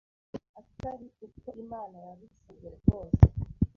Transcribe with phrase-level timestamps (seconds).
[0.59, 3.21] atari uko Imana yabisabye rwose,